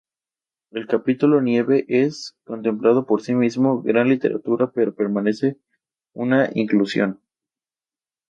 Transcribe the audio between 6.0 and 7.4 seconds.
una inclusión.